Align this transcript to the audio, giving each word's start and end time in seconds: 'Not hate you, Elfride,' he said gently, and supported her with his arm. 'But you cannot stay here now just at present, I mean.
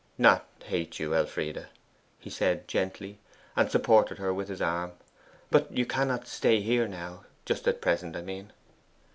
'Not 0.17 0.47
hate 0.65 0.99
you, 0.99 1.13
Elfride,' 1.13 1.67
he 2.17 2.31
said 2.31 2.67
gently, 2.67 3.19
and 3.55 3.69
supported 3.69 4.17
her 4.17 4.33
with 4.33 4.47
his 4.47 4.59
arm. 4.59 4.93
'But 5.51 5.71
you 5.71 5.85
cannot 5.85 6.27
stay 6.27 6.59
here 6.59 6.87
now 6.87 7.25
just 7.45 7.67
at 7.67 7.81
present, 7.81 8.15
I 8.15 8.23
mean. 8.23 8.51